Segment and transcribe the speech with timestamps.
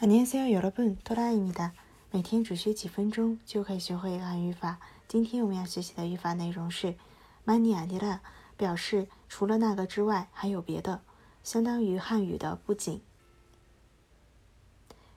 [0.00, 1.72] 안녕하세요여러분多拉伊米达。
[2.10, 4.78] 每天只学几分钟就可以学会汉语法。
[5.08, 6.96] 今天我们要学习的语法内容是
[7.44, 8.20] 마니아니라
[8.56, 11.00] 表示除了那个之外还有别的，
[11.42, 13.00] 相当于汉语的不仅。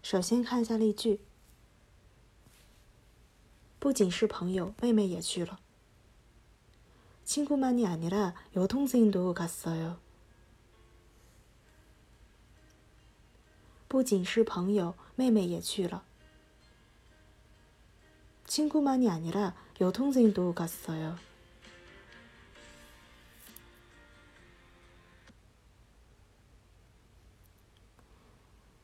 [0.01, 1.19] 首先看一下例句：
[3.79, 5.59] 不仅是朋友，妹妹也去了。
[7.25, 9.97] 친구만이아니라여동생도갔어 요。
[13.93, 16.03] 不仅是朋友，妹妹也去了。
[18.47, 21.17] 친구만이아니라여동생도갔어 요。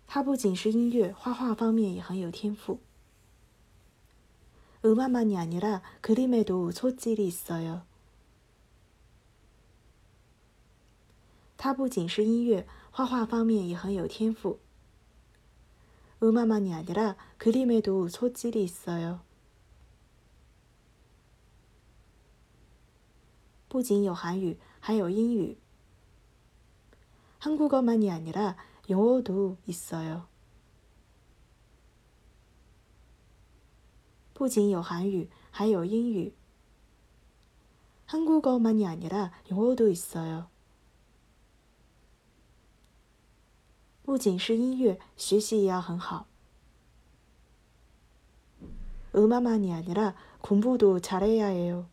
[0.07, 2.79] 他不仅是音乐、画画方面也很有天赋。
[4.84, 7.81] 음악만이아니라그림에도소질이있어 요。
[11.57, 14.62] 他不仅是音乐、画画方面也很有天赋。
[16.21, 19.20] 음악만이아니라그림에도소질이있어 요。
[23.68, 25.57] 不仅有韩语，还有英语。
[27.40, 30.27] 한국어만이아니라영어도있어 요。
[34.34, 36.34] 不仅有韩语，还有英语。
[38.07, 40.48] 한국어만이아니라영어도있어 요。
[44.09, 46.27] 不仅是音乐，学习也要很好。
[49.13, 51.85] 음악만이아니라공부도잘해야해 요。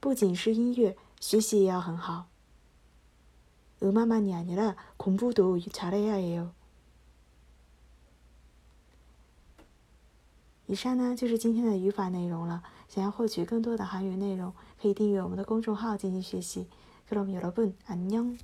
[0.00, 2.26] 不仅是音乐，学习也要很好。
[3.80, 6.50] 음악만이아니라공부도잘해야해 요。
[10.66, 12.64] 以上呢就是今天的语法内容了。
[12.88, 16.66] 想要获取更多的韩语内容，可以订阅我们的公众号进行学习。
[17.08, 18.36] 그럼여러분안 녕。